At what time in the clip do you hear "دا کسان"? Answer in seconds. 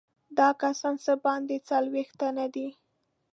0.37-0.93